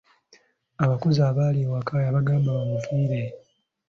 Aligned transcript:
Abakozi 0.83 1.19
abaali 1.29 1.59
awaka 1.67 1.93
yabagamba 2.05 2.49
bamuviire. 2.57 3.21